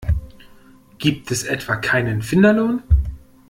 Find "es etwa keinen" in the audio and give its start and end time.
1.29-2.23